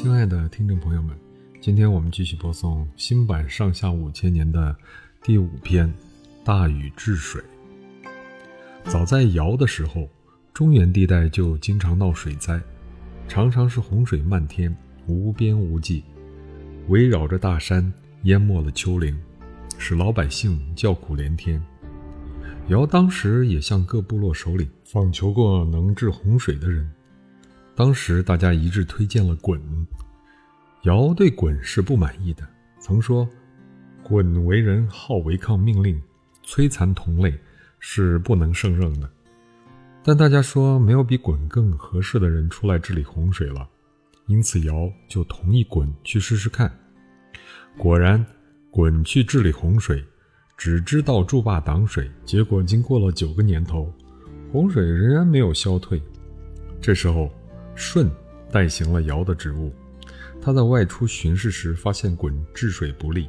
[0.00, 1.12] 亲爱的听众朋友们，
[1.60, 4.76] 今天我们继续播送新版《上下五千年》的
[5.24, 5.88] 第五篇
[6.44, 7.42] 《大禹治水》。
[8.88, 10.08] 早在尧的时候，
[10.54, 12.60] 中原地带就经常闹水灾，
[13.26, 14.72] 常常是洪水漫天，
[15.08, 16.04] 无边无际，
[16.86, 17.92] 围绕着大山，
[18.22, 19.18] 淹没了丘陵，
[19.78, 21.60] 使老百姓叫苦连天。
[22.68, 26.88] 尧当时也向各部落首领访求过能治洪水的人。
[27.78, 29.56] 当时大家一致推荐了鲧。
[30.82, 32.42] 尧对鲧是不满意的，
[32.80, 33.24] 曾说
[34.02, 36.02] ：“鲧为人好违抗命令，
[36.44, 37.32] 摧残同类，
[37.78, 39.08] 是不能胜任的。”
[40.02, 43.68] 但大家说没有比鲧更合适的人出来治理洪水了，
[44.26, 46.68] 因此尧就同意鲧去试试看。
[47.76, 48.26] 果然，
[48.72, 50.04] 鲧去治理洪水，
[50.56, 53.88] 只知道筑坝挡水，结果经过了九个年头，
[54.50, 56.02] 洪水仍然没有消退。
[56.80, 57.30] 这时候，
[57.78, 58.10] 舜
[58.50, 59.72] 代行了尧的职务，
[60.42, 63.28] 他在外出巡视时发现鲧治水不力，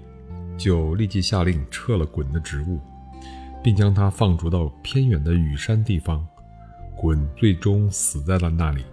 [0.58, 2.80] 就立即下令撤了鲧的职务，
[3.64, 6.26] 并将他放逐到偏远的羽山地方。
[6.98, 8.84] 鲧最终死在了那里。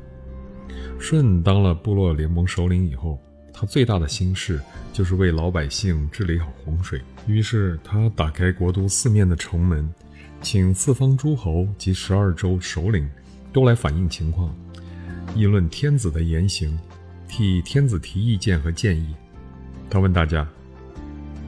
[1.01, 3.19] 舜当了部落联盟首领以后，
[3.51, 4.61] 他最大的心事
[4.93, 7.01] 就是为老百姓治理好洪水。
[7.27, 9.89] 于是他打开国都四面的城门，
[10.43, 13.09] 请四方诸侯及十二州首领
[13.55, 14.55] 都来反映情况。
[15.35, 16.79] 议论天子的言行，
[17.29, 19.15] 替天子提意见和建议。
[19.91, 20.47] 他问大家：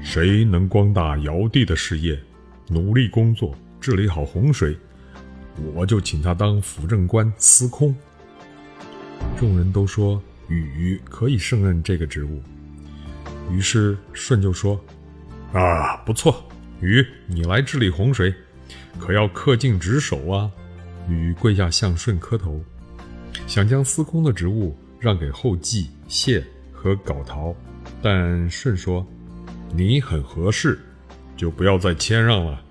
[0.02, 2.18] 谁能光大尧帝的事业，
[2.68, 4.76] 努力工作，治理好洪水，
[5.74, 7.94] 我就请他当辅政官司空。
[9.36, 12.42] 众人都说禹可以胜任这个职务。
[13.50, 14.78] 于是舜就说
[15.54, 16.46] ：“啊，不错，
[16.80, 18.34] 禹，你来治理洪水，
[18.98, 20.50] 可要恪尽职守啊！”
[21.08, 22.62] 禹跪下向舜磕头。
[23.48, 27.56] 想将司空的职务让给后稷、谢和皋陶，
[28.02, 29.04] 但舜说
[29.74, 30.78] ：“你很合适，
[31.34, 32.62] 就不要再谦让了。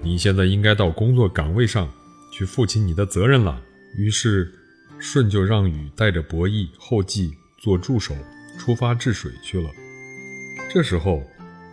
[0.00, 1.90] 你现在应该到工作岗位上
[2.32, 3.60] 去负起你的责任了。”
[3.98, 4.52] 于是，
[5.00, 8.14] 舜就让禹带着伯益、后稷做助手，
[8.56, 9.68] 出发治水去了。
[10.72, 11.24] 这时候，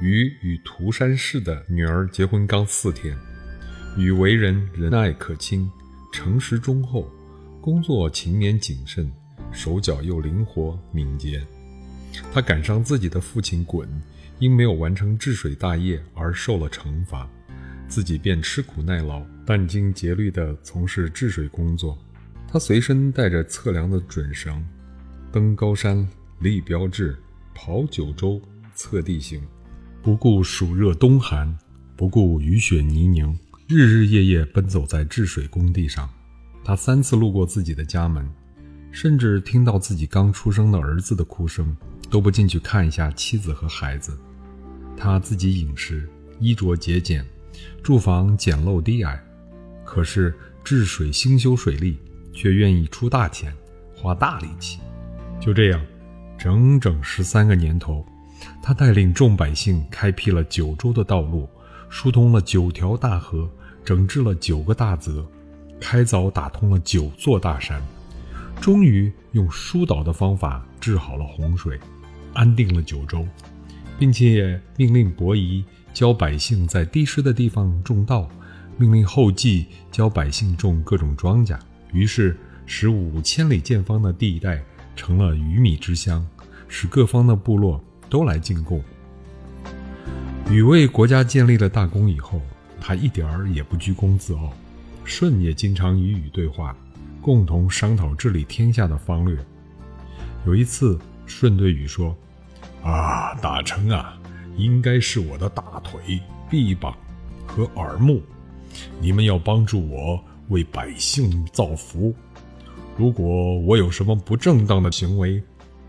[0.02, 3.16] 禹与涂山氏的女儿结婚刚四天。
[3.96, 5.70] 禹为人仁爱可亲，
[6.12, 7.08] 诚实忠厚。
[7.66, 9.12] 工作勤勉谨慎，
[9.52, 11.42] 手脚又灵活敏捷。
[12.32, 13.88] 他赶上自己的父亲鲧，
[14.38, 17.28] 因没有完成治水大业而受了惩罚，
[17.88, 21.98] 自己便吃苦耐劳，殚精竭虑地从事治水工作。
[22.48, 24.64] 他随身带着测量的准绳，
[25.32, 26.08] 登高山
[26.42, 27.18] 立标志，
[27.56, 28.40] 跑九州
[28.76, 29.42] 测地形，
[30.04, 31.58] 不顾暑热冬寒，
[31.98, 33.36] 不顾雨雪泥泞，
[33.68, 36.08] 日日夜夜奔走在治水工地上。
[36.68, 38.28] 他三次路过自己的家门，
[38.90, 41.78] 甚至听到自己刚出生的儿子的哭声，
[42.10, 44.18] 都不进去看一下妻子和孩子。
[44.98, 46.10] 他自己饮食
[46.40, 47.24] 衣着节俭，
[47.84, 49.24] 住房简陋低矮，
[49.84, 50.34] 可是
[50.64, 52.00] 治水兴修水利，
[52.34, 53.54] 却愿意出大钱，
[53.96, 54.80] 花大力气。
[55.40, 55.80] 就这样，
[56.36, 58.04] 整整十三个年头，
[58.64, 61.48] 他带领众百姓开辟了九州的道路，
[61.92, 63.48] 疏通了九条大河，
[63.84, 65.24] 整治了九个大泽。
[65.80, 67.82] 开凿打通了九座大山，
[68.60, 71.80] 终于用疏导的方法治好了洪水，
[72.34, 73.26] 安定了九州，
[74.00, 75.64] 并且也命令伯夷
[75.94, 78.28] 教百姓在低湿的地方种稻，
[78.78, 81.58] 命令后稷教百姓种各种庄稼。
[81.94, 84.62] 于是，使五千里见方的地带
[84.96, 86.26] 成了鱼米之乡，
[86.68, 88.84] 使各方的部落都来进贡。
[90.50, 92.42] 禹为国家建立了大功以后，
[92.80, 94.54] 他一点儿也不居功自傲。
[95.06, 96.76] 舜也经常与禹对话，
[97.22, 99.38] 共同商讨治理天下的方略。
[100.46, 102.16] 有一次，舜对禹说
[102.84, 104.20] ：“啊，大臣啊，
[104.58, 106.98] 应该是我的大腿、臂膀
[107.46, 108.22] 和耳目，
[109.00, 112.14] 你们要帮助我为百姓造福。
[112.98, 115.42] 如果我有什么不正当的行为，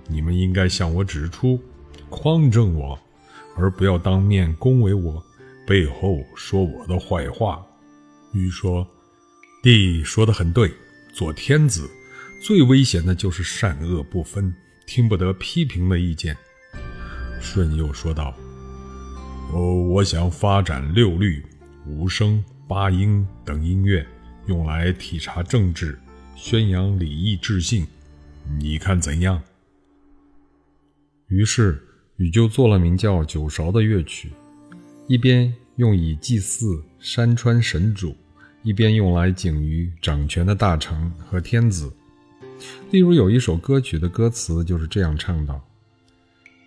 [0.09, 1.59] 你们应该向我指出，
[2.11, 2.99] 匡正我，
[3.57, 5.23] 而不要当面恭维我，
[5.67, 7.65] 背后说我的坏话。”
[8.33, 8.87] 禹说。
[9.63, 10.73] 帝说的很对，
[11.13, 11.91] 做天子
[12.41, 14.55] 最危险的就是善恶不分，
[14.87, 16.37] 听不得批评的意见。
[17.41, 18.37] 舜又说道
[19.53, 21.45] ：“哦，我想发展六律、
[21.87, 24.07] 五声、八音等音乐，
[24.47, 25.99] 用来体察政治，
[26.37, 27.87] 宣扬礼义智信，
[28.61, 29.43] 你看怎样？”
[31.27, 31.83] 于是
[32.19, 34.31] 禹就做了名叫九韶的乐曲，
[35.09, 38.17] 一边用以祭祀山川神主。
[38.67, 41.89] 一边用来警于掌权的大臣和天子，
[42.91, 45.65] 例如有一首歌曲的歌词就是这样唱道：“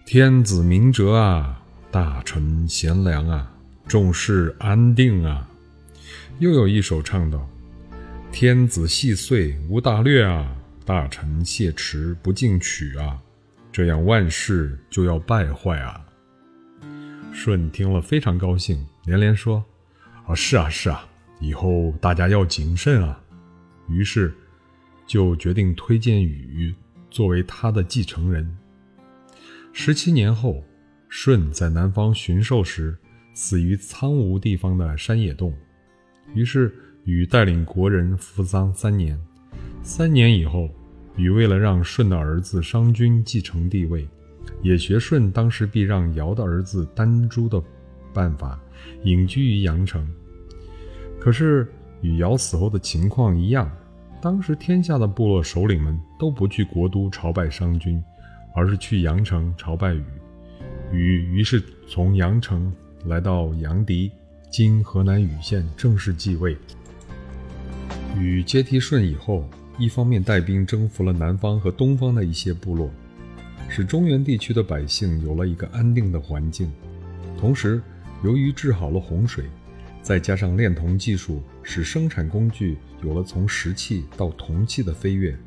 [0.07, 1.61] 天子明哲啊，
[1.91, 3.53] 大臣贤良啊，
[3.85, 5.45] 众事安定啊。”
[6.39, 7.45] 又有一首唱道
[8.31, 10.55] ：“天子细碎无大略啊，
[10.85, 13.19] 大臣谢持不进取啊，
[13.73, 15.99] 这样万事就要败坏啊。”
[17.35, 19.61] 舜听了非常高兴，连连说
[20.25, 21.05] ：“啊，是啊，是啊，
[21.39, 23.21] 以后大家要谨慎啊。”
[23.89, 24.33] 于是。
[25.09, 26.71] 就决定推荐禹
[27.09, 28.47] 作为他的继承人。
[29.73, 30.63] 十七年后，
[31.09, 32.95] 舜在南方巡狩时
[33.33, 35.51] 死于苍梧地方的山野洞。
[36.35, 36.71] 于是
[37.05, 39.19] 禹带领国人服丧三年。
[39.81, 40.69] 三年以后，
[41.15, 44.07] 禹为了让舜的儿子商均继承帝位，
[44.61, 47.59] 也学舜当时避让尧的儿子丹朱的
[48.13, 48.61] 办法，
[49.05, 50.07] 隐居于阳城。
[51.19, 51.67] 可是
[52.01, 53.69] 与尧死后的情况一样。
[54.21, 58.03] 当时天下的部落首领们都不去国都朝拜商君，
[58.53, 60.03] 而是去阳城朝拜禹。
[60.91, 62.73] 禹于是从阳城
[63.05, 64.11] 来到阳翟
[64.51, 66.57] （今河南禹县），正式继位。
[68.17, 72.89] 禹接替舜以后，一方面带兵征服了南方和东方的一些部落，
[73.69, 76.69] 使中原地区的百姓有了一个安定的环境。
[77.37, 77.81] 同时，
[78.21, 79.45] 由于治好了洪水。
[80.01, 85.37] 再加上炼铜技术，使生产工具有了从石器到铜器的飞跃。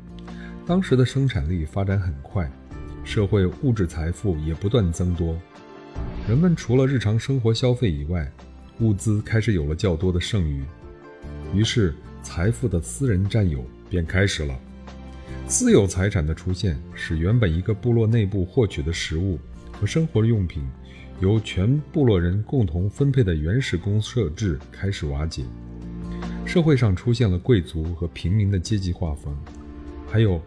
[0.65, 2.49] 当时的生产力发展很快，
[3.03, 5.37] 社会物质财富也不断增多。
[6.27, 8.31] 人们除了日常生活消费以外，
[8.79, 10.63] 物资开始有了较多的剩余。
[11.53, 14.57] 于是，财富的私人占有便开始了。
[15.47, 19.37] 私有财产的出现，使原本一个部落内部获取的食物
[19.73, 20.63] 和生活用品。
[21.23, 25.45] 由全部落人共同分配的原始公社制开始瓦解，
[26.45, 29.33] 社会上出现了贵族和平民的阶级划分，
[30.05, 30.41] 还有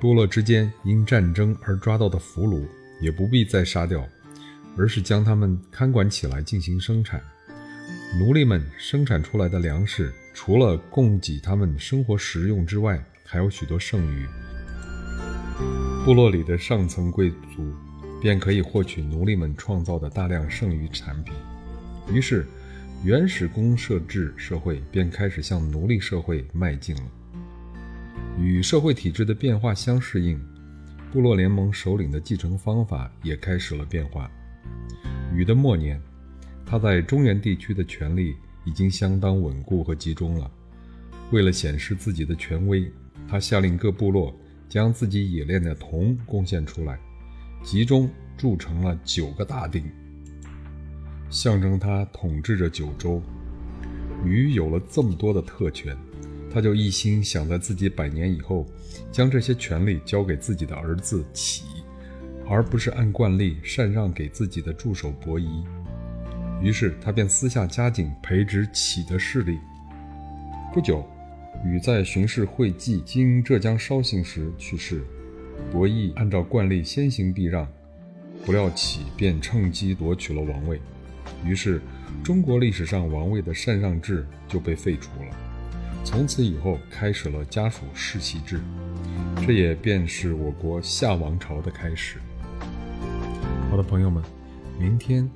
[0.00, 2.66] 部落之间因战争而抓到的俘虏
[2.98, 4.08] 也不必再杀掉，
[4.74, 7.20] 而是将他们看管起来进行生产。
[8.18, 14.26] 奴隶们生产出来的粮食，除了供给他们生活食用之外，还有许多剩余。
[16.06, 17.91] 部落里的上层贵族。
[18.22, 21.34] 便可以获取奴隶们创造的大量剩余产品，
[22.08, 22.46] 于是，
[23.04, 27.02] 原始公社制社会便开始向奴隶社会迈进了。
[28.38, 30.40] 与社会体制的变化相适应，
[31.10, 34.30] 部落联盟首领的继承方法也开始了变化。
[35.34, 36.00] 禹的末年，
[36.64, 40.48] 他在中原地区的权力已经相当稳固和集中了。
[41.32, 42.88] 为了显示自己的权威，
[43.28, 44.32] 他下令各部落
[44.68, 47.00] 将自己冶炼的铜贡献出来。
[47.62, 49.84] 集中铸成了九个大鼎，
[51.30, 53.22] 象征他统治着九州。
[54.24, 55.96] 禹有了这么多的特权，
[56.52, 58.66] 他就一心想在自己百年以后，
[59.12, 61.64] 将这些权力交给自己的儿子启，
[62.48, 65.64] 而不是按惯例禅让给自己的助手伯夷。
[66.60, 69.58] 于是他便私下加紧培植启的势力。
[70.74, 71.08] 不久，
[71.64, 75.04] 禹在巡视会稽（今浙江绍兴）时去世。
[75.70, 77.66] 伯益按照惯例先行避让，
[78.44, 80.80] 不料启便趁机夺取了王位，
[81.44, 81.80] 于是
[82.22, 85.36] 中国历史上王位的禅让制就被废除了。
[86.04, 88.60] 从此以后，开始了家属世袭制，
[89.46, 92.18] 这也便是我国夏王朝的开始。
[93.70, 94.22] 好的，朋友们，
[94.78, 95.28] 明天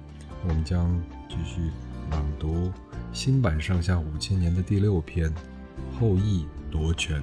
[0.47, 1.71] 我们将继续
[2.11, 2.71] 朗读
[3.13, 5.31] 新版上下五千年的第六篇
[5.99, 7.23] 《后羿夺权》。